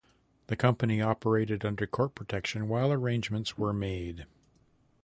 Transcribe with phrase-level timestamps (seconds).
[0.47, 4.25] The company operated under court protection while arrangements were made.